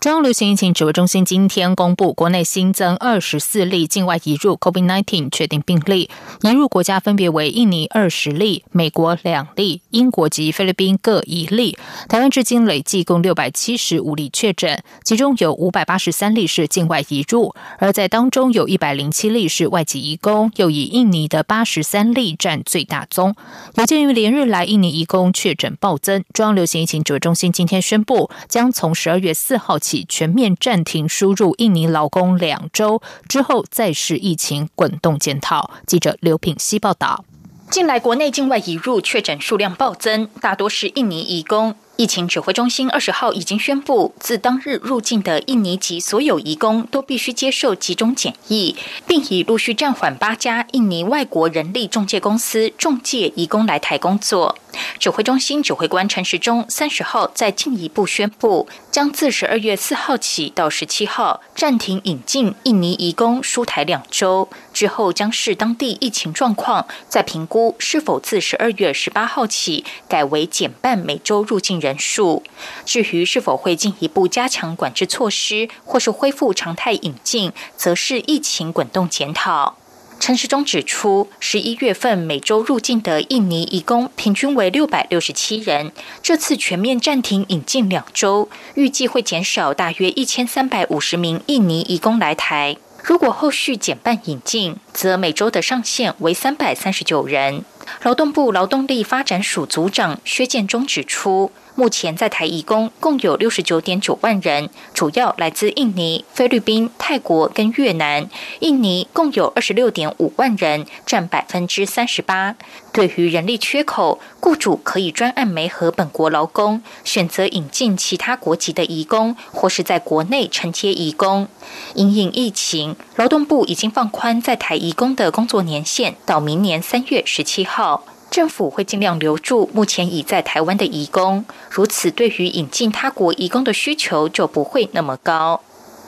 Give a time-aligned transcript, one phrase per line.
[0.00, 6.08] 中央流行疫情指挥中心今天公布，国内新增二十四例境外移入 COVID-19 确定病例，
[6.42, 11.76] 移入国家分别为印尼二十例、美国两例、英国及菲律宾各一例。
[12.08, 23.34] 台湾至今累计共六百七十五例确诊，其中有五百八十三例是境外移入，而在当中有一百零七例是外籍移工，又以印尼的八十三例占最大宗。
[23.74, 29.87] 有鉴于连日来印尼移工确诊暴增，中央流行疫情指挥中心今天宣布，将从十二月四号起。
[29.88, 35.70] 起全面暂停输入印尼劳工两周之后，再是疫情滚动检讨。
[35.86, 37.24] 记者刘品希报道。
[37.70, 41.74] 近来国内境外移入确诊数量暴增，大多是印尼移工。
[41.98, 54.56] 疫情指挥中心二十号已经宣布，自当日入境的印尼籍所有移工都必须接受集中检疫，并已陆续暂缓八家印尼外国人力中介公司中介移工来台工作。
[55.00, 71.87] 指挥中心指挥官陈时中三十号再进一步宣布，将自十二月四号起到十七号暂停引进印尼移工输台两周，之后将视当地疫情状况，再评估是否自十二月十八号起改为减半每周入境人。
[71.88, 72.42] 人数，
[72.84, 79.76] 至于是否会进一步加强管制措施，或是恢复常态引进，则是疫情滚动检讨。
[80.20, 85.92] 陈时中指出，十一月份每周入境的印尼移工平均为六百六十七人，
[86.22, 92.76] 这次全面暂停引进两周，预计会减少大约一千三百五十名印尼移工来台。
[93.04, 97.64] 如果后续减半引进，则每周的上限为三百三十九人。
[98.02, 101.52] 劳动部劳动力发展署组长薛建中指出。
[101.78, 108.28] 目前在台移工共有六十九点九万人，主要来自印尼、菲律宾、泰国跟越南。
[108.58, 112.56] 印尼共有二十六点五万人，占百分之三十八。
[112.90, 121.46] 对于人力缺口，雇主可以专案媒合本国劳工，选择引进其他国籍的移工，或是在国内承接移工。
[121.94, 128.02] 因应疫情，劳动部已经放宽在台移工的工作年限，到明年三月十七号。
[128.30, 135.60] 政府会尽量留住目前已在台湾的移工，如此对于引进他国移工的需求就不会那么高。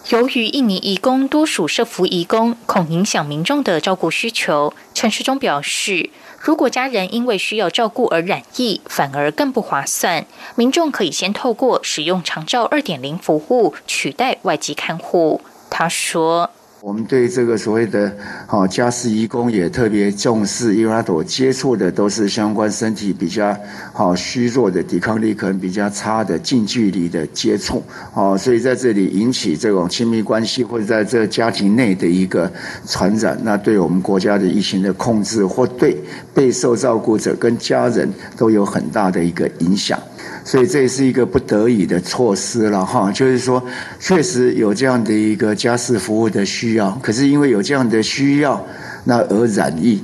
[0.08, 4.72] 由于印尼移工多属社服移工，恐影响民众的照顾需求。
[4.94, 10.24] 陈世忠表示，如果家人因为需要照顾而染疫，反而更不划算。
[10.56, 15.40] 民众可以先透过使用长照二点零服务取代外籍看护。
[15.68, 16.50] 他说。
[16.82, 18.10] 我们对这个所谓的
[18.48, 23.54] “好家事义工”也特别重视，因为他所接触的都是相关身体比较
[23.92, 27.82] 好虚弱的、抵抗力可能比较差的近距离的接触，
[28.14, 32.50] 哦，所以在这里引起这种亲密关系或者在这家庭内的一个
[32.86, 35.94] 传染，那对我们国家的疫情的控制或对
[36.32, 40.00] 备受照顾者跟家人都有很大的一个影响。
[40.44, 43.62] 所以这也是一个不得已的措施了哈，就是说，
[43.98, 48.64] 确实有这样的一个家事服务的需要，可是因为有这样的需要，
[49.04, 50.02] 那而染疫。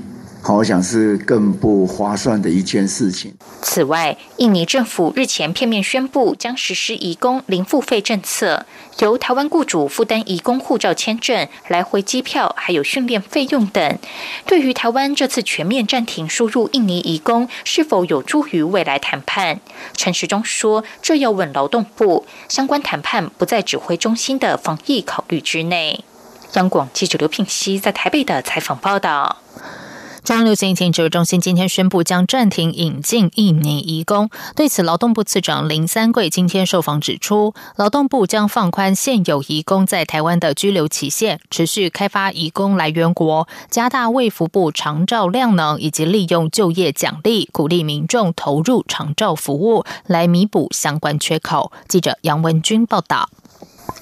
[0.55, 3.35] 我想是更不划算的一件事情。
[3.63, 8.65] 此外，印尼政府日前片面宣布将实施移工零付费政策，
[9.01, 13.99] 由台湾雇主负担移工护照签证、来回机票还有训练费用等。
[14.47, 19.61] 对于台湾这次全面暂停输入印尼移工，是否有助于未来谈判？
[19.95, 26.05] 陈时中说：“这要问劳动部，相关谈判不在指挥中心的防疫考虑之内。”
[26.55, 29.39] 央广记者刘聘熙在台北的采访报道。
[30.27, 34.29] 中央流行疫情指挥中心今天宣布将暂停引进印尼移工。
[34.57, 51.71] 对此，劳动部次长林三桂今天受访指出，劳动部将放宽现有移工在台湾的居留期限，持续开发移工来源国，加大卫福部长照量能，以及利用就业奖励鼓励民众投入长照服务，来弥补相关缺口。
[51.87, 53.29] 记者杨文君报道。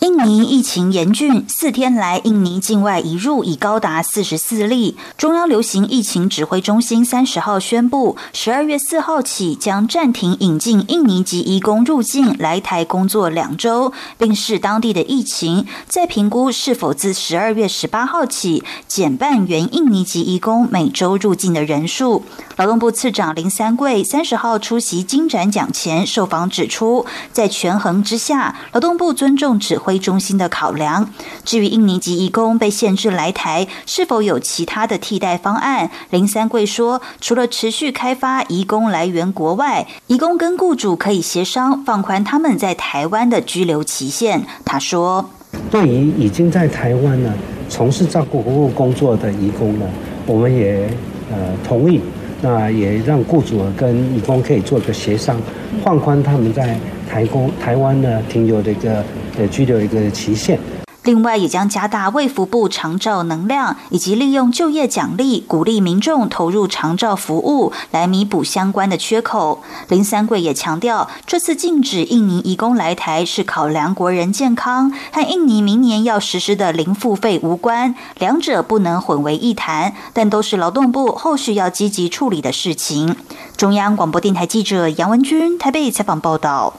[0.05, 4.99] 印尼疫情严峻，四天来印尼境外移入已高达四十四例。
[5.17, 22.25] 中央流行疫情指挥中心三十号宣布，十二月四号起将暂停引进印尼籍移工入境来台工作两周，并视当地的疫情，再评估是否自十二月十八号起减半原印尼籍移工每周入境的人数。
[22.57, 29.94] 劳动部次长林三桂三十号出席金展讲前受访指出，在权衡之下，劳动部尊重指挥。
[29.95, 31.09] 挥中心的考量。
[31.45, 35.89] 至于印尼籍移工被限制来台，是否有其他的替代方案？
[36.11, 44.45] 林三桂说，除了持续开发移工来源国外，移工跟雇主可以协商放宽他们在台湾的居留期限。
[44.65, 45.31] 他说，
[45.71, 47.33] 对于已经在台湾呢
[47.69, 49.87] 从事照顾服务工作的移工呢，
[50.27, 50.91] 我们也
[51.31, 52.01] 呃同意。
[52.43, 55.41] 那也让雇主跟义工可以做个协商，
[55.83, 56.79] 放宽他们在
[57.09, 59.05] 台工台湾呢停留的一个
[59.39, 60.59] 呃拘留一个期限。
[61.05, 69.63] 另外，也将加大卫福部长照能量，以及利用就业奖励鼓励民众投入长照服务，来弥补相关的缺口。
[69.89, 83.15] 林三桂也强调，这次禁止印尼移工来台是考量国人健康，和印尼明年要实施的零付费无关，两者不能混为一谈，但都是劳动部后续要积极处理的事情。
[83.59, 86.75] 中央广播电台记者杨文君台北采访报道。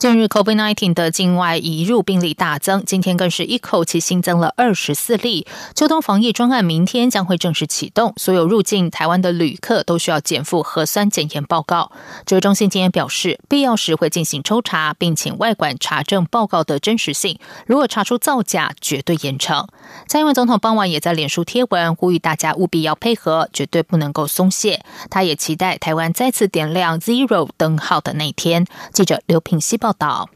[0.00, 5.46] 近日，COVID-19 的境外移入病例大增，今天更是一口气新增了二十四例。
[5.74, 11.92] 秋冬防疫专案明天将会正式启动，所有入境台湾的旅客都需要减负核酸检验报告。
[12.24, 17.38] 指挥中心今天表示，必要时会进行抽查，并请外管查证报告的真实性。
[17.66, 19.66] 如果查出造假，绝对严惩。
[20.08, 24.82] 蔡英文总统傍晚也在脸书贴文，呼吁大家务必要配合，绝对不能够松懈。
[25.10, 28.64] 他也期待台湾再次点亮 Zero 灯号的那天。
[28.94, 29.89] 记者刘品希报。
[29.90, 30.30] 报道：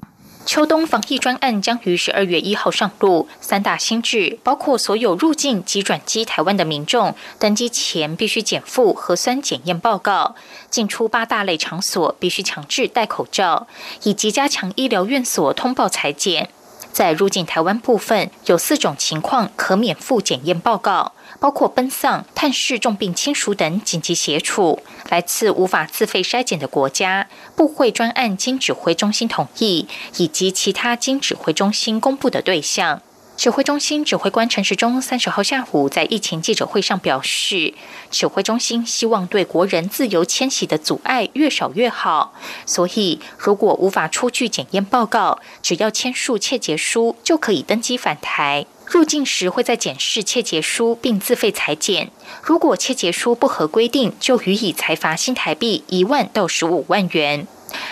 [0.45, 3.29] 秋冬防疫专案将于十二月一号上路。
[3.41, 10.35] 三大新制包括所有入境及转机台湾的民众，登机前必须减负核酸检验报告；
[10.71, 13.69] 进出八大类场所必须强制戴口罩，
[14.03, 16.51] 以及加强医疗院所通报裁检。
[16.93, 21.13] 在入境台湾部分，有四种情况可免付检验报告。
[21.41, 29.87] 包括奔丧、探视重病亲属等紧急协助，来自无法自费筛检的国家，部会专案经指挥中心同意，
[30.17, 33.03] 以及其他经指挥中心公布的对象。
[33.37, 37.75] 指挥中心指挥官陈时中三十号下午在疫情记者会上表示，
[38.09, 42.33] 指挥中心希望对国人自由迁徙的阻碍越少越好，
[42.65, 48.67] 所以如果无法出具检验报告，只要签署切结书就可以登机返台。
[48.87, 52.11] 入境时会再检视切结书，并自费裁剪。
[52.43, 57.47] 如果切结书不合规定，就予以裁罚新台币一万到十五万元。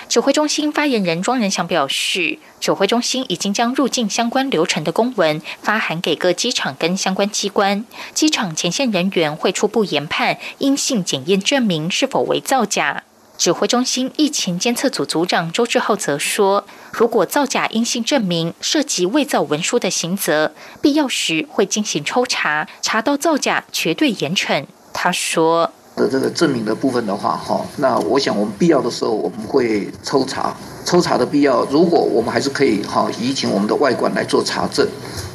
[0.09, 7.85] 指挥中心发言人庄仁祥表示，指挥中心已经将入境相关流程的公文发函给各机场跟相关机关，
[8.15, 13.03] 机场前线人员会初步研判阴性检验证明是否为造假。
[13.43, 25.69] 指挥中心疫情监测组组长周志浩则说：“如果造假阴性证明涉及伪造文书的刑责，必要时会进行抽查，查到造假绝对严惩。”他说
[25.99, 34.87] ：“的这个证明的部分的话，哈，那我想我们必要的时候我们会抽查，抽查的必要，如果我们还是可以哈，移请我们的外管来做查证，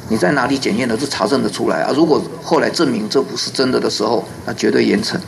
[0.08, 1.92] 你在哪里检验的，是查证的出来啊？
[1.94, 5.20] 如果后来证明这不是真的的时候，那绝对严惩。”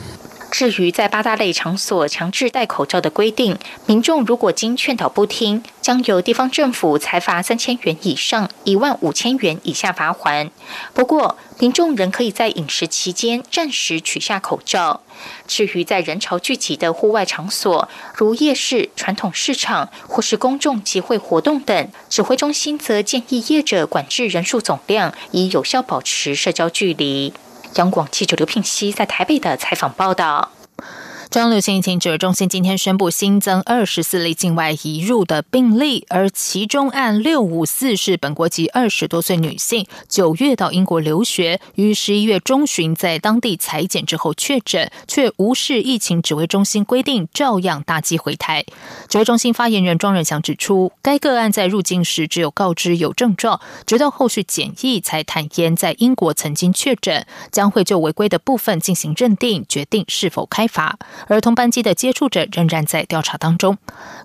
[0.51, 10.51] 至于在八大类场所强制戴口罩的规定，民众如果经劝导不听，将由地方政府裁罚三千元以上一万五千元以下罚款。
[10.93, 15.01] 不过，民众仍可以在饮食期间暂时取下口罩。
[15.47, 27.33] 至于在人潮聚集的户外场所，如夜市、传统市场或是公众集会活动等，指挥中心则建议业者管制人数总量，以有效保持社交距离。
[27.75, 30.51] 央广记者刘聘熙在台北的采访报道。
[31.31, 48.65] 中央流行疫情指挥中心今天宣布新增二十四例境外移入的病例，而其中案六五四是本国籍二十多岁女性，九月到英国留学，于十一月中旬在当地裁剪之后确诊，却无视疫情指挥中心规定，照样搭机回台。
[49.07, 60.99] 指挥中心发言人庄仁祥指出，该个案在入境时只有告知有症状，直到后续检疫才坦言在英国曾经确诊，将会就违规的部分进行认定，决定是否开罚。
[61.27, 63.77] 儿童班机的接触者仍然在调查当中。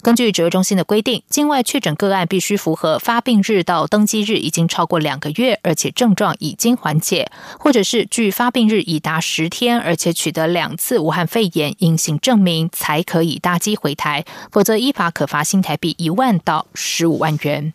[0.02, 17.72] 根据指挥中心的规定，境外确诊个案必须符合发病日到登机日已经超过两个月，而且症状已经缓解，或者是距发病日已达十天，而且取得两次武汉肺炎阴性证明，才可以搭机回台，否则依法可罚新台币一万到十五万元。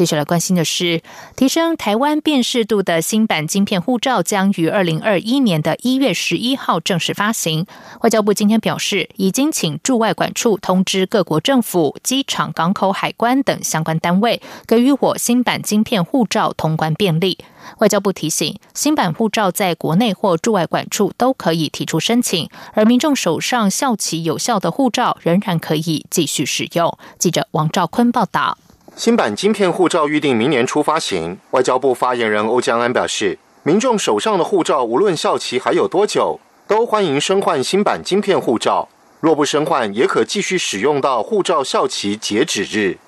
[0.00, 1.02] 接下来关心的是，
[1.36, 7.66] 提升台湾辨识度的新版晶片护照将于二零二一年的一月十一号正式发行。
[8.00, 17.36] 外交部今天表示，已经请驻外管处通知各国政府、机场、港口、海关等相关单位，给予我新版晶片护照通关便利。
[17.80, 26.96] 外交部提醒，新版护照在国内或驻外管处都可以提出申请，而民众手上效期有效的护照仍然可以继续使用。
[27.18, 28.56] 记者王兆坤报道。
[29.00, 31.38] 新版晶片护照预定明年初发行。
[31.52, 36.38] 外交部发言人欧江安表示，民众手上的护照无论效期还有多久，
[36.68, 38.90] 都欢迎申换新版晶片护照。
[39.20, 42.98] 若不申换，也可继续使用到护照效期截止日。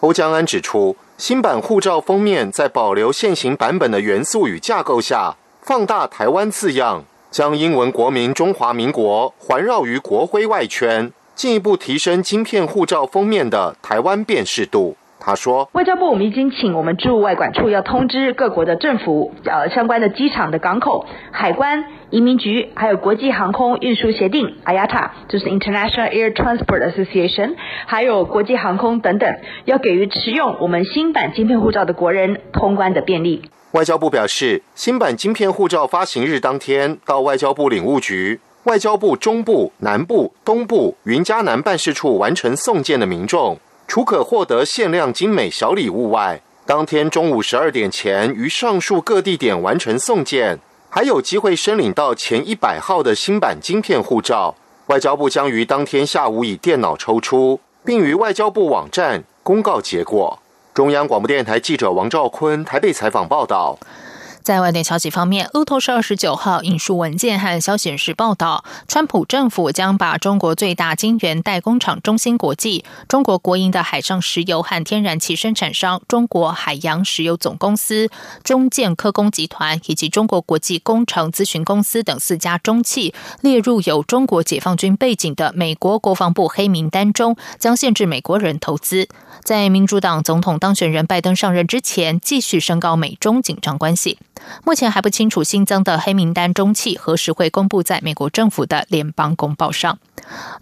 [0.00, 14.98] 欧江安指出，新版护照封面在保留现行版本的元素与架构下，放大台湾字样，将英文国民中华民国环绕于国徽外圈，进一步提升晶片护照封面的台湾辨识度。
[15.28, 33.42] 他说：“外交部，我们已经请我们驻外管处要通知各国的政府，呃，相关的机场的港口、海关、移民局，还有国际航空运输协定 （IATA），就是 International Air Transport Association，还有国际航空等等，要给予持用我们新版晶片护照的国人通关的便利。”
[33.72, 43.58] 外交部表示，新版晶片护照发行日当天，到外交部领务局、外交部中部、南部、东部、云嘉南办事处完成送件的民众。
[43.88, 50.58] 除可获得限量精美小礼物外，当天中午十二点前于上述各地点完成送件，
[50.90, 54.54] 还有机会申领到前一百号的新版晶片护照。
[54.88, 60.38] 外交部将于当天下午以电脑抽出，并于外交部网站公告结果。
[60.74, 63.78] 中央广播电台记者王兆坤台北采访报道。
[64.48, 78.08] 在外电消息方面，路透社二十九号引述文件和消息人士报道，川普政府将把中国最大晶圆代工厂中芯国际、中国国营的海上石油和天然气生产商中国海洋石油总公司、
[78.42, 83.12] 中建科工集团以及中国国际工程咨询公司等四家中企
[83.42, 89.08] 列入有中国解放军背景的美国国防部黑名单中，将限制美国人投资。
[89.44, 94.18] 在民主党总统当选人拜登上任之前，继续升高美中紧张关系。
[94.64, 99.98] 目前还不清楚新增的黑名单中企何时会公布在美国政府的联邦公报上。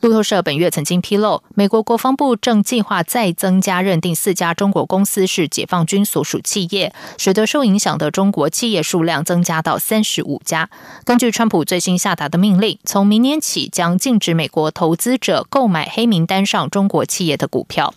[0.00, 10.68] 路透社本月曾经披露，美国国防部正计划再增加认定四家中国公司是解放军所属企业，使得受影响的中国企业数量增加到三十五家。
[11.04, 17.92] 根据川普最新下达的命令，从明年起将禁止美国投资者购买黑名单上中国企业的股票，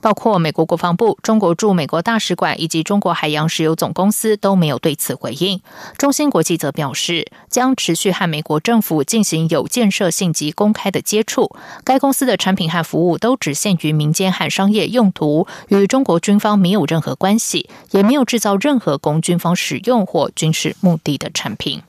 [0.00, 5.60] 包括美国国防部、中国驻美国大使馆以及中国海洋石油总公司都没有对此回应。
[5.98, 11.02] 中芯国际则表示，将持续和美国政府进行有建设性及公开的。
[11.10, 11.50] 接触
[11.82, 21.82] 该公司的产品和服务都只限于民间和商业用途，与中国军方没有任何关系，也没有制造任何供军方使用或军事目的的产品。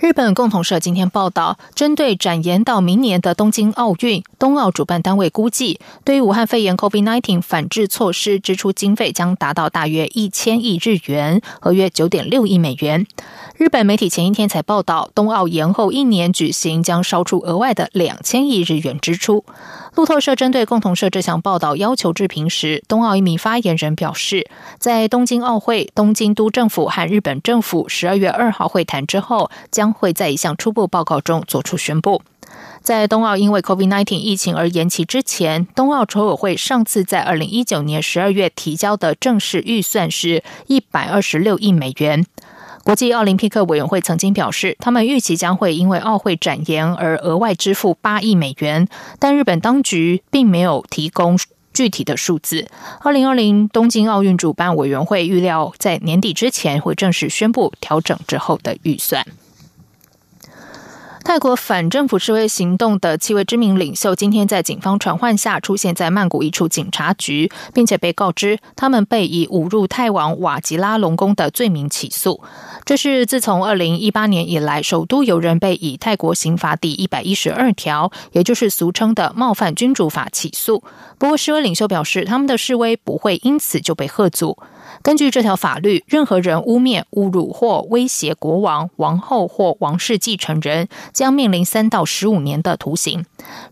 [0.00, 13.06] 日本共同社今天报道，针对展延到明年的东京奥运，冬奥主办单位估计，对于武汉肺炎 COVID-19 反制措施支出经费将达到大约一千亿日元，合约九点六亿美元。
[13.58, 19.44] 日本媒体前一天才报道，冬奥延后一年举行将烧出额外的两千亿日元支出。
[19.94, 32.22] 路透社针对共同社这项报道要求置评时，冬奥一名发言人表示，在东京奥会、东京都政府和日本政府十二月二号会谈之后，将会在一项初步报告中作出宣布。
[32.82, 42.24] 在冬奥因为 COVID-19 疫情而延期之前，冬奥筹委会上次在二零一九年十二月提交的正式预算是一百二十六亿美元。
[42.90, 48.88] 国际奥林匹克委员会曾经表示，他们预期将会因为奥会展延而额外支付八亿美元，
[49.20, 51.38] 但日本当局并没有提供
[51.72, 52.66] 具体的数字。
[53.02, 59.24] 二零二零东京奥运主办委员会预料在年底之前会正式宣布调整之后的预算。
[61.30, 72.42] 泰国反政府示威行动的七位知名领袖今天在警方传唤下出现在曼谷一处警察局，并且被告知他们被以侮辱泰王瓦吉拉隆功的罪名起诉。
[72.84, 80.82] 这是自从二零一八年以来，首都有人被以泰国刑法第一百一十二条，也就是俗称的冒犯君主法起诉。
[81.16, 84.58] 不过，示威领袖表示，他们的示威不会因此就被喝阻。
[85.02, 93.24] 根据这条法律，任何人污蔑、侮辱或威胁国王、王后或王室继承人，将面临三到十五年的徒刑。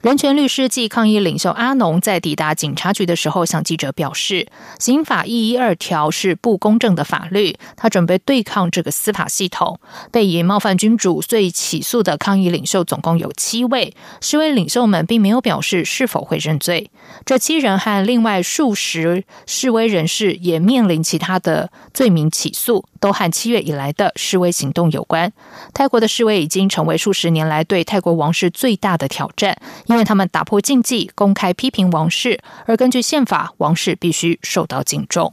[0.03, 4.47] 人权律师暨抗议领袖阿农在抵达警察局的时候，向记者表示
[4.79, 9.81] ：“刑法一一二条是不公正的法律，他准备对抗这个司法系统。”
[10.13, 16.91] 被以冒犯君主罪起诉的抗议领袖总共有七位，示威领袖们并没有表示是否会认罪。
[17.25, 20.99] 这七人和另外数十示威人士也面临。
[21.09, 25.33] 其他的罪名起诉都和七月以来的示威行动有关。
[25.73, 29.57] 泰国的示威已经成为数十年来对泰国王室最大的挑战，
[29.87, 35.33] 因为他们打破禁忌，公开批评王室，而根据宪法，王室必须受到敬重。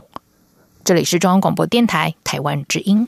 [0.84, 3.08] 这里是中央广播电台台湾之音。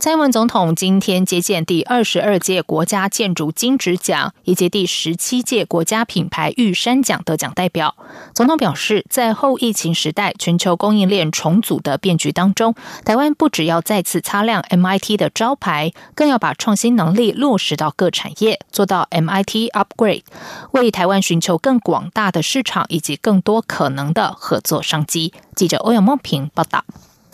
[0.00, 7.94] 蔡英文总统今天接见第二十二届国家建筑金质奖以及第十七届国家品牌玉山奖得奖代表。
[8.32, 20.22] 总统表示，在后疫情时代、全球供应链重组的变局当中，台湾不只要再次擦亮 MIT 的招牌，更要把创新能力落实到各产业，做到 MIT Upgrade，
[20.70, 25.34] 为台湾寻求更广大的市场以及更多可能的合作商机。
[25.54, 26.86] 记者欧阳梦平报道。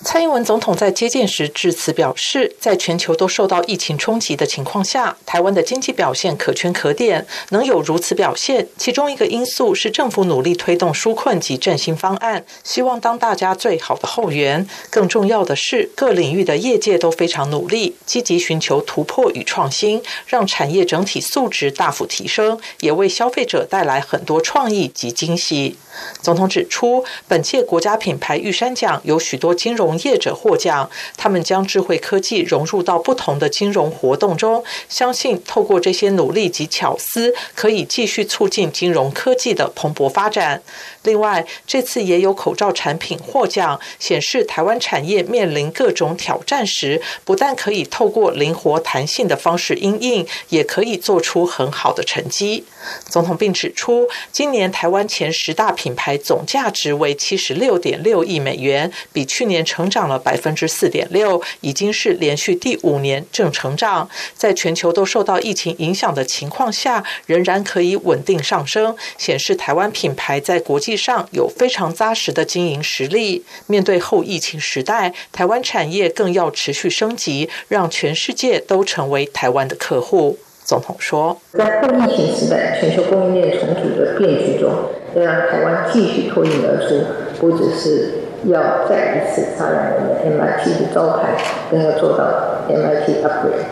[0.05, 14.69] 蔡英文总统在接见时致辞表示，在全球都受到疫情冲击的情况下，台湾的经济表现可圈可点，能有如此表现，其中一个因素是政府努力推动纾困及振兴方案，希望当大家最好的后援。
[14.91, 25.79] 更重要的是，各领域的业界都非常努力，积极寻求突破与创新，让产业整体素质大幅提升，也为消费者带来很多创意及惊喜。
[26.21, 40.63] 总统指出，本届国家品牌玉山奖有许多金融业者获奖，他们将智慧科技融入到不同的金融活动中，相信透过这些努力及巧思，可以继续促进金融科技的蓬勃发展。
[41.07, 52.65] 另外，这次也有口罩产品获奖，显示台湾产业面临各种挑战时，不但可以透过灵活弹性的方式应应，也可以做出很好的成绩。
[53.09, 64.09] 总统并指出，今年台湾前十大品牌总价值为七十六点六亿美元，比去年成长了百分之四点六，已经是连续第五年正成长。
[64.35, 73.45] 在全球都受到疫情影响的情况下，仍然可以稳定上升，显示台湾品牌在国际上有非常扎实的经营实力。
[73.67, 80.39] 面对后疫情时代，台湾产业更要持续升级，让全世界都成为台湾的客户。
[80.65, 84.73] 总统说，在后疫情时代、全球供应链重组的变局中，
[85.15, 87.05] 要让台湾继续脱颖而出，
[87.39, 88.15] 不只是
[88.47, 91.37] 要再一次擦亮我们 MIT 的招牌，
[91.71, 93.63] 更要做到 MIT upgrade，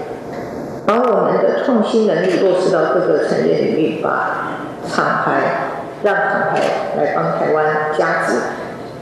[0.86, 5.73] 把我们的创新能力落实到各个产业领域，把厂牌
[6.04, 6.60] 让品牌
[6.96, 7.64] 来帮台湾
[7.98, 8.34] 加值，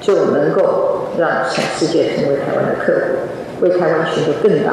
[0.00, 4.72] 就能够让全世界成为台湾的客户，为台湾寻求更大。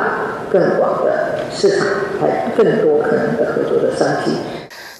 [0.52, 1.86] 更广的市场，
[2.20, 4.32] 还更多可能的合作的商机。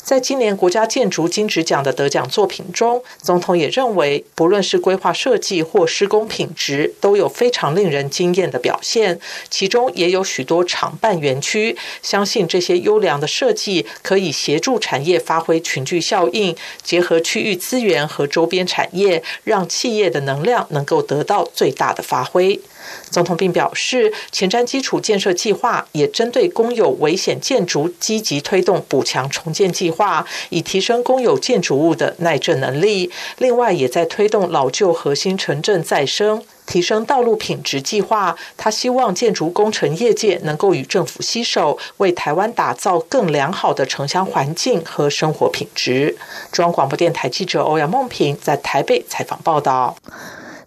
[0.10, 9.20] 在今年国家建筑金质奖的得奖作品中，总统也认为，不论是规划设计或施工品质，都有非常令人惊艳的表现。
[9.52, 22.60] 其中也有许多厂办园区，相信这些优良的设计可以协助产业发挥群聚效应，结合区域资源和周边产业，让企业的能量能够得到最大的发挥。
[23.10, 33.12] 总统并表示，前瞻基础建设计划也针对公有危险建筑积极推动补强重建计划，以提升公有建筑物的耐震能力。
[33.38, 38.36] 另外，也在推动老旧核心城镇再生、提升道路品质计划。
[38.58, 46.16] 他希望建筑工程业界能够与政府携手，为台湾打造更良好的城乡环境和生活品质。
[46.52, 49.96] 中央广播电台记者欧阳梦平在台北采访报道。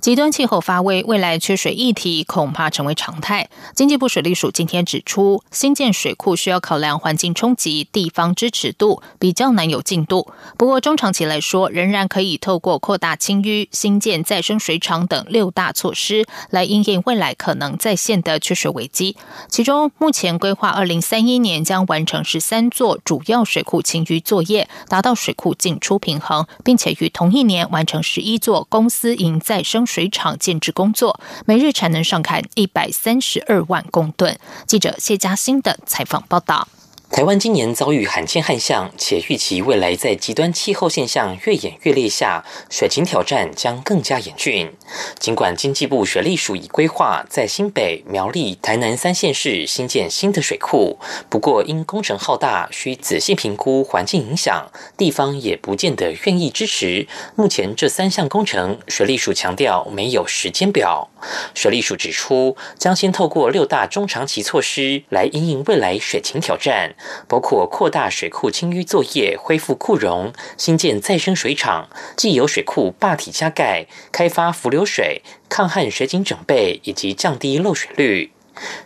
[0.02, 3.48] 极端气候发威，未来缺水议题恐怕成为常态。
[3.72, 10.26] 经济部水利署今天指出，新建水库需要考量环境冲击、地方支持度，比较难有进度。
[10.58, 19.16] 不过中长期来说，仍然可以透过扩大清淤、新建再生水厂等六大措施，来应应未来可能再现的缺水危机。
[19.48, 29.86] 其中，目前规划二零三一年将完成十三座主要水库清淤作业，达到水库进出平衡，并且于同一年完成十一座公司营再生。
[29.92, 34.38] 水厂建制工作，每日产能上看一百三十二万公吨。
[34.66, 36.66] 记者谢嘉欣的采访报道。
[37.12, 44.72] 台湾今年遭遇罕见旱象，且预期未来在极端气候现象越演越烈下，水情挑战将更加严峻。
[45.18, 50.98] 尽管经济部水利署已规划在新北、苗栗、台南三县市新建新的水库，
[51.28, 57.06] 不过因工程浩大，需仔细评估环境影响，地方也不见得愿意支持。
[57.36, 61.10] 目前这三项工程，水利署强调没有时间表。
[61.54, 66.94] 水利署指出，将先透过六大中长期措施来应应未来水情挑战。
[67.28, 78.32] 包括扩大水库清淤作业、恢复库容、新建再生水厂、既有水库坝体加盖、开发浮流水、抗旱水井整备以及降低漏水率。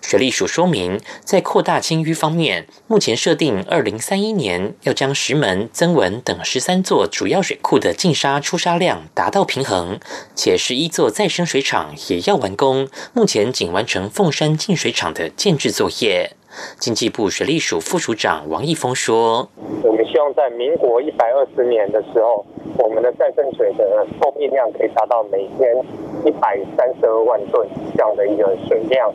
[0.00, 9.98] 水利署说明，在扩大清淤方面，目前设定二零三一年要将石门、增文等十三座主要水库的进沙出沙量达到平衡，
[10.36, 12.88] 且十一座再生水厂也要完工。
[13.12, 16.35] 目前仅完成凤山净水厂的建制作业。
[16.78, 19.48] 经济部水利署副署长王义峰说
[19.82, 22.44] ：“我们希望在民国一百二十年的时候，
[22.78, 25.84] 我们的再生水的供应量可以达到每天
[26.24, 29.12] 一百三十二万吨这样的一个水量。”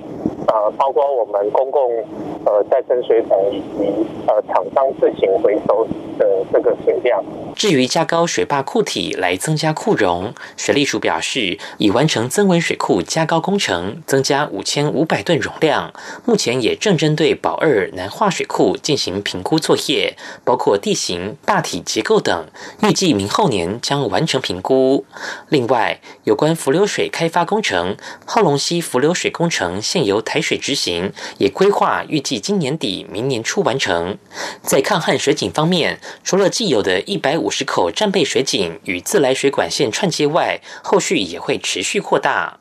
[0.47, 2.03] 呃，包括我们公共
[2.45, 7.23] 呃再生水桶以及呃厂商自行回收的这个水量。
[7.55, 15.93] 至于加高水坝库体来增加库容，水利署表示已完成增温水库加高工程，增加五千五百吨容量。
[16.25, 22.47] 目前也正针对宝二南化水库进行评估作业，包括地形、坝体结构等，
[22.81, 25.05] 预计明后年将完成评估。
[25.49, 34.17] 另外，有关浮流水开发工程，浩龙溪浮流水工程现由水执行，也规划预计今年底、明年初完成。
[34.61, 42.60] 在抗旱水井方面，除了既有的一百五十口战备水井与自来水管线串接外，后续也会持续扩大。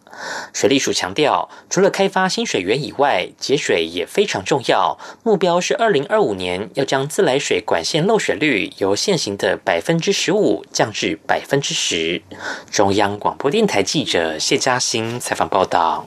[0.53, 4.99] 水利署强调，除了开发新水源以外，节水也非常重要。
[5.23, 12.23] 目标是二零二五年要将自来水管线漏水率由现行的百分之十五降至百分之十。
[12.71, 16.05] 中央广播电台记者谢嘉欣采访报道。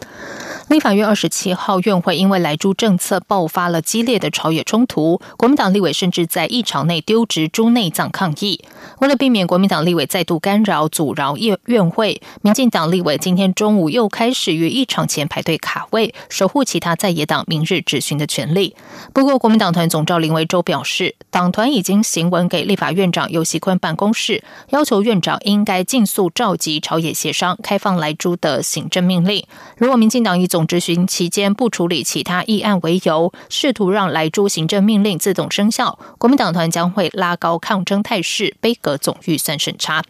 [0.69, 8.63] 立法院二十七号院会因为莱猪政策爆发了激烈的朝野冲突，国民党立委甚至在议场内丢掷猪内脏抗议。
[8.99, 18.75] 为了避免国民党立委再度干扰阻挠院院会，民进党立委今天中午又开始于议场前排队卡位，守护其他在野党明日质询的权利。
[19.13, 29.45] 不过，国民党团总召林维洲表示，党团已经行文给立法院长尤锡坤办公室，要求院长应该尽速召集朝野协商开放莱猪的行政命令。
[29.77, 40.03] 如果民进党以总执行期间不处理其他议案为由，试图让莱猪行政命令自动生效，国民党团将会拉高抗争态势，一个总预算审查。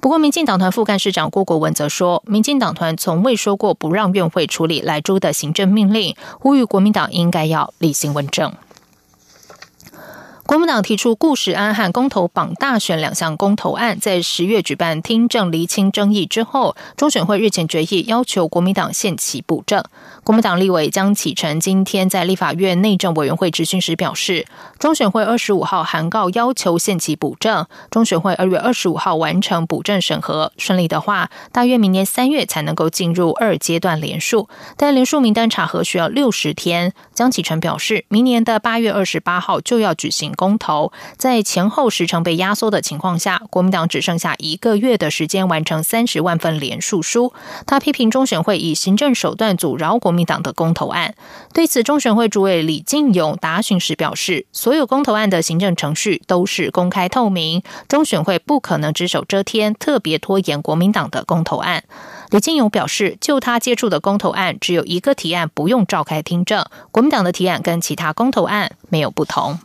[0.00, 8.52] 不过，民进党团副干事长郭国文则说，民进党团从未说过不让院会处理莱州的行政命令，呼吁国民党应该要理性问政。
[10.48, 19.84] 国民党提出顾时安和公投榜大选两项公投案，在十月举办听证厘清争议之后，中选会日前决议要求国民党限期补证。
[20.24, 24.46] 国民党立委江启臣今天在立法院内政委员会质询时表示，
[24.78, 36.94] 中选会二十五号函告要求限期补证，中选会二月二十五号完成补证审核，顺利的话，大约明年三月才能够进入二阶段联署，但联署名单查核需要六十天。
[37.12, 40.32] 江启臣表示，明年的八月二十八号就要举行。
[40.38, 47.32] 公投在前后时程被压缩的情况下，国民党只剩下一个月的时间完成三十万份连署书。
[47.66, 51.16] 他批评中选会以行政手段阻挠国民党的公投案。
[51.52, 61.82] 对此，中选会主委李进勇答询时表示，所有公投案的行政程序都是公开透明，中选会不可能只手遮天，特别拖延国民党的公投案。
[62.30, 69.58] 李进勇表示，就他接触的公投案，只有一个提案不用召开听证，国民党的提案跟其他公投案没有不同。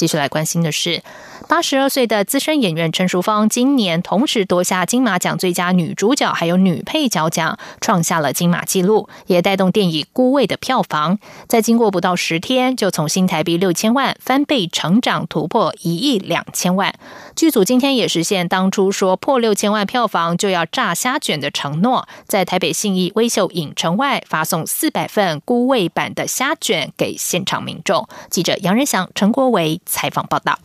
[0.00, 1.02] 继续来关心的是。
[1.50, 16.94] 八十二岁的资深演员陈淑芳，今年同时夺下金马奖最佳女主角还有女配角奖，创下了金马纪录，也带动电影《孤味》的票房，在经过不到十天，就从新台币六千万翻倍成长，突破一亿两千万。
[17.34, 28.08] 剧组今天也实现当初说破六千万票房就要炸虾卷的承诺，在台北信义微秀影城外发送四百份孤味版的虾卷给现场民众。
[28.30, 30.60] 记者杨仁祥、陈国维采访报道。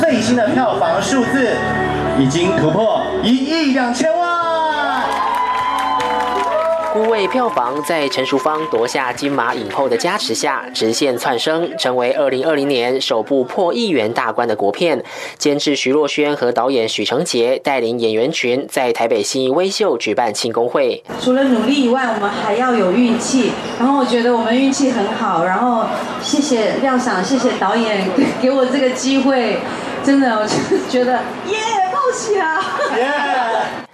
[0.00, 1.50] 最新的票房数字
[2.18, 4.31] 已经突破一亿两千万。
[6.92, 15.02] 孤味票房在陈淑芳夺下金马影后的加持下，直线窜升，成为二零二零年首部破亿元大关的国片。
[15.38, 21.02] 监制徐若瑄和导演许成杰带领演员群在台北新义微秀举办庆功会。
[21.18, 23.52] 除了努力以外，我们还要有运气。
[23.78, 25.42] 然后我觉得我们运气很好。
[25.46, 25.86] 然后
[26.20, 28.06] 谢谢廖赏，谢谢导演
[28.42, 29.56] 给我这个机会。
[30.04, 30.54] 真的，我就
[30.90, 31.12] 觉得
[31.46, 31.56] 耶，
[31.90, 32.60] 恭喜啊！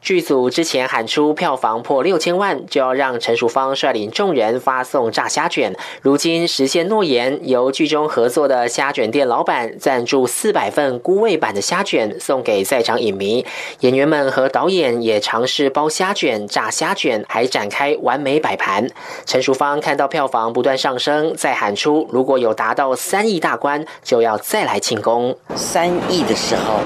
[0.09, 5.77] 剧组之前喊出票房破六千万，就要让陈淑芳率领众人发送炸虾卷。
[6.01, 13.45] 如今实现诺言，由剧中合作的虾卷店老板赞助四百份孤味版的虾卷送给在场影迷。
[13.81, 18.89] 演员们和导演也尝试包虾卷、炸虾卷，还展开完美摆盘。
[19.27, 25.37] 陈淑芳看到票房不断上升，再喊出如果有达到三亿大关，就要再来庆功。
[25.55, 26.81] 三亿的时候，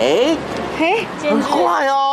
[0.00, 0.34] 哎。
[0.78, 2.05] 嘿，很快哦！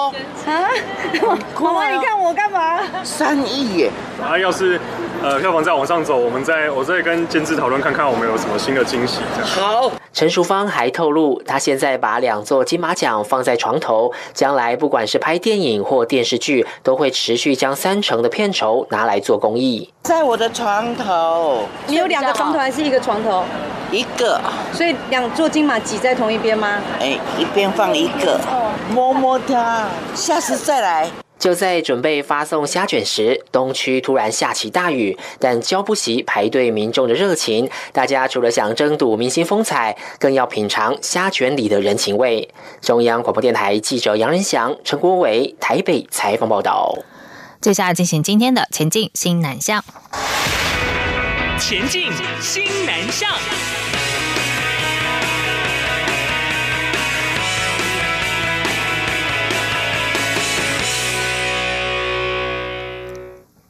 [0.45, 0.67] 啊，
[1.61, 2.79] 妈妈，你看我干嘛？
[3.03, 3.91] 三亿耶！
[4.21, 4.79] 啊，要是
[5.23, 9.21] 呃票房再往上走，我们再我再跟监制讨论看看，我们有什么新的惊喜。
[9.41, 9.89] 好。
[10.11, 19.89] 陈淑芳还透露，她现在把两座金马奖放在床头，将来不管是拍电影或电视剧，都会持续将三成的片酬拿来做公益。
[20.03, 23.43] 在我的床头，你有两个床头还是一个床头？
[23.91, 24.39] 一个。
[24.71, 26.79] 所以两座金马挤在同一边吗？
[26.99, 28.39] 哎，一边放一个，
[28.91, 31.09] 摸摸它，下次再来。
[31.43, 37.69] 就在准备发送虾卷时，东区突然下起大雨，但交不熄排队民众的热情。
[37.91, 42.47] 大家除了想争睹明星风采，更要品尝虾卷里的人情味。
[42.79, 46.97] 中央广播电台记者杨仁祥、陈国伟台北采访报道。
[47.59, 49.83] 接下来进行今天的前进新南向。
[51.59, 53.29] 前进新南向。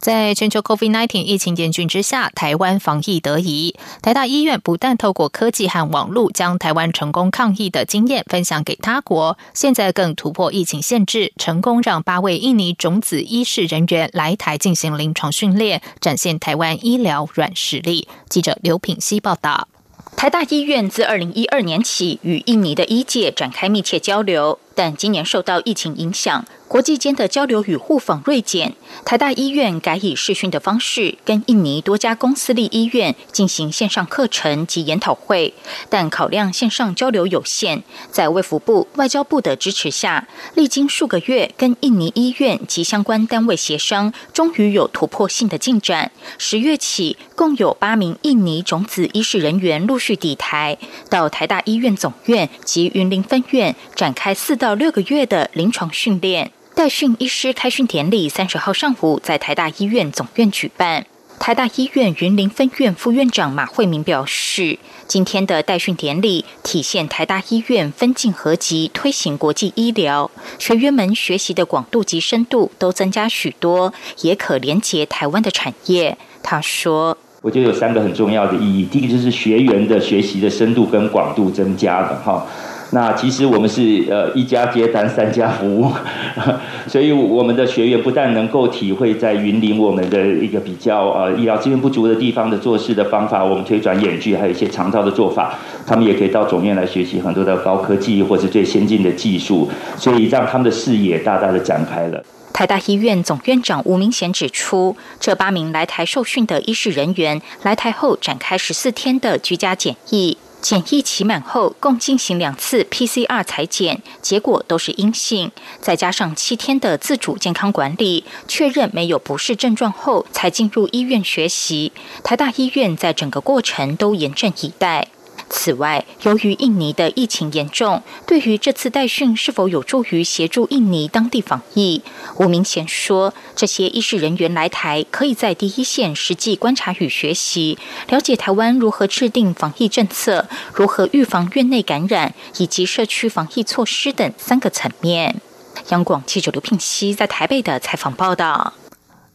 [0.04, 3.74] 在全球 COVID-19 疫情严峻之下，台湾防疫得宜。
[4.02, 18.10] 台大医院不但透过科技和网络将台湾成功抗疫的经验分享给他国，现在更突破疫情限制，成功让八位印尼种子医师人员来台进行临床训练，展现台湾医疗软实力。
[18.28, 19.70] 记者刘品希报道。
[20.18, 26.46] 台大医院自二零一二年起与印尼的医界展开密切交流，但今年受到疫情影响。
[26.68, 28.74] 国际间的交流与互访锐减，
[29.06, 35.54] 台大医院改以视讯的方式跟印尼多家公私立医院进行线上课程及研讨会，
[35.88, 46.12] 但考量线上交流有限，在卫福部、外交部的支持下，历经数个月跟印尼医院及相关单位协商，终于有突破性的进展。
[46.40, 50.80] 十月起，共有八名印尼种子医师人员陆续抵台，
[51.12, 56.50] 到台大医院总院及云林分院展开四到六个月的临床训练。
[56.74, 61.06] 代训医师开训典礼三十号上午在台大医院总院举办。
[61.38, 76.18] 台大医院云林分院副院长马惠明表示，今天的代训典礼体现台大医院分进合集，推行国际医疗，学员们学习的广度及深度都增加许多，也可连结台湾的产业。
[76.42, 82.48] 他说：“我觉得有三个很重要的意义，第一个就是学员的学习的深度跟广度增加的哈。”
[82.94, 85.92] 那其实我们是呃一家接单三家服务，
[86.88, 95.56] 所以我们的学员不但能够体会在云林我们的一个比较呃医疗资源不足的地方的做事的方法，我们推转演剧，还有一些长照的做法，
[95.88, 102.24] 他们也可以到总院来学习很多的高科技或是最先进的技术，所以让他们的视野大大的展开了。
[102.54, 110.38] 台大医院总院长吴明贤指出，这八名来台受训的医师人员来台后展开十四天的居家检疫。
[110.64, 115.52] 检疫期满后，共进行两次 PCR 裁检，结果都是阴性。
[115.82, 121.92] 再加上七天的自主健康管理，确认没有不适症状后，才进入医院学习。
[122.24, 125.10] 台大医院在整个过程都严阵以待。
[125.50, 132.02] 此外，由于印尼的疫情严重，对于这次代训是否有助于协助印尼当地防疫，
[132.38, 137.78] 吴明贤说，这些医师人员来台，可以在第一线实际观察与学习，
[138.10, 145.42] 了解台湾如何制定防疫政策，如何预防院内感染，以及社区防疫措施等三个层面。
[145.90, 148.74] 央广记者刘聘熙在台北的采访报道。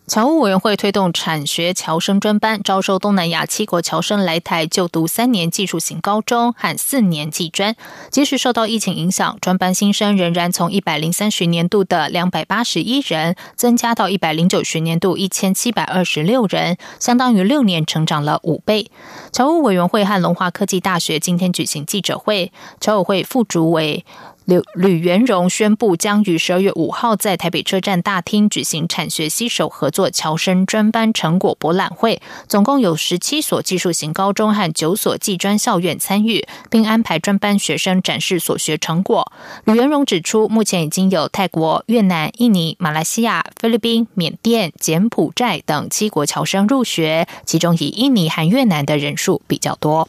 [0.08, 7.76] 侨务委员会推动产学侨生专班，招收东南亚七国侨生来台就读三年技术型高中和四年技专。
[8.10, 18.90] 即使受到疫情影响，专班新生仍然从一百零三学年度的两百八十一人，增加到一百零九学年度一千七百二十六人，相当于六年成长了五倍。
[19.30, 24.06] 侨务委员会和龙华科技大学今天举行记者会，侨委会副主委。
[24.48, 39.30] 吕吕元荣宣布，将于十二月五号在台北车站大厅举行产学携手合作侨生专班成果博览会，总共有十七所技术型高中和九所技专校院参与，并安排专班学生展示所学成果。
[39.64, 50.08] 吕元荣指出，目前已经有泰国、越南、印尼、马来西亚、菲律宾、缅甸、柬埔寨等七国侨生入学，其中以印尼和越南的人数比较多。